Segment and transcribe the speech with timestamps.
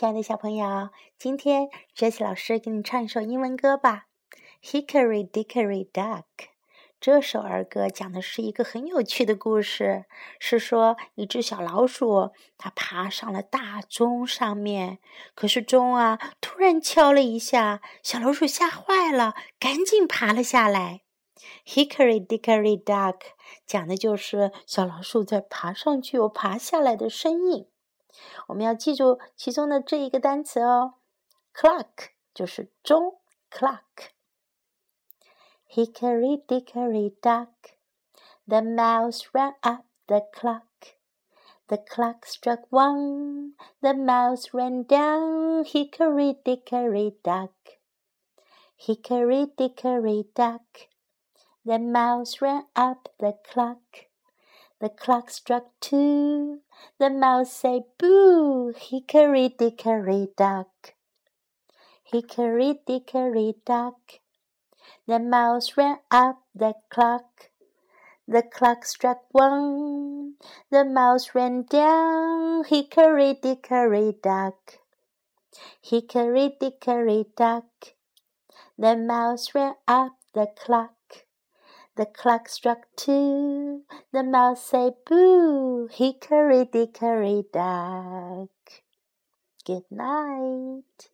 [0.00, 4.06] 亲爱的小朋友，今天哲奇老师给你唱一首英文歌吧，
[4.66, 6.22] 《Hickory Dickory Dock》。
[6.98, 10.06] 这首儿歌讲的是一个很有趣的故事，
[10.38, 15.00] 是说一只小老鼠，它爬上了大钟上面，
[15.34, 21.02] 可是钟啊突然敲了一下，小老鼠吓坏了，赶紧爬了下来。
[21.66, 23.16] Hickory Dickory Dock
[23.66, 27.66] 讲的就是小老鼠在爬上去又爬下来的身影。
[28.47, 30.95] 我们要记住其中的这一个单词哦，
[31.53, 33.19] clock 就是钟，
[33.51, 37.49] clock。Hickory dickory dock,
[38.47, 40.61] the mouse ran up the clock.
[41.67, 45.65] The clock struck one, the mouse ran down.
[45.65, 47.51] Hickory dickory dock,
[48.77, 50.61] hickory dickory dock.
[51.65, 54.05] The mouse ran up the clock.
[54.80, 56.60] The clock struck two.
[56.98, 58.72] The mouse said, Boo!
[58.74, 60.94] Hickory dickory dock.
[62.02, 64.20] Hickory dickory dock.
[65.06, 67.50] The mouse ran up the clock.
[68.26, 70.36] The clock struck one.
[70.70, 72.64] The mouse ran down.
[72.64, 74.78] Hickory dickory dock.
[75.82, 77.94] Hickory dickory dock.
[78.78, 80.94] The mouse ran up the clock.
[81.96, 83.82] The clock struck two.
[84.12, 85.88] The mouse said, Boo!
[85.90, 88.48] Hickory dickory dock.
[89.64, 91.10] Good night.